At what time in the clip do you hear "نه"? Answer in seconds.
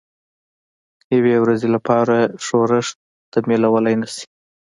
4.01-4.07